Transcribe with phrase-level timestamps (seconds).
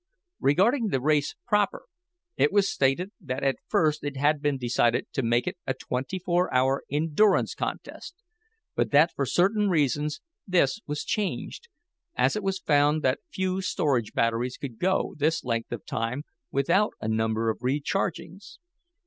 [0.39, 1.83] Regarding the race proper
[2.35, 6.17] it was stated that at first it had been decided to make it a twenty
[6.17, 8.15] four hour endurance contest,
[8.73, 11.67] but that for certain reasons this was changed,
[12.15, 16.93] as it was found that few storage batteries could go this length of time without
[16.99, 18.57] a number of rechargings.